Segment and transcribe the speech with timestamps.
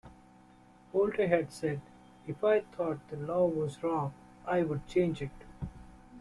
[0.91, 1.79] Bolte had said
[2.25, 4.15] "If I thought the law was wrong
[4.47, 5.29] I would change it".